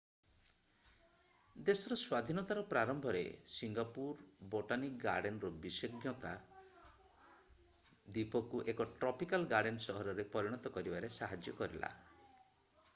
[1.65, 3.21] ଦେଶର ସ୍ଵାଧୀନତାର ପ୍ରାରମ୍ଭରେ
[3.55, 6.31] ସିଙ୍ଗାପୁର ବୋଟାନିକ୍ ଗାର୍ଡେନ୍ ର ବିଶେଷଜ୍ଞତା
[8.17, 11.93] ଦ୍ବୀପକୁ ଏକ ଟ୍ରପିକାଲ୍ ଗାର୍ଡେନ୍ ସହରରେ ପରିଣତ କରିବାରେ ସାହାଯ୍ୟ କରିଲା